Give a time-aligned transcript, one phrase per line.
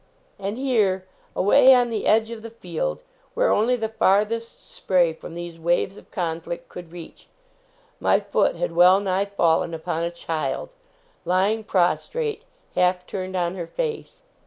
[0.39, 1.05] And here,
[1.35, 3.03] away on the edge of the field,
[3.35, 7.27] where only the farthest spray from these waves of conflict could reach,
[7.99, 10.73] my foot had well nigh fallen upon a child,
[11.23, 12.41] lying prostrate,
[12.73, 14.23] half turned on her face.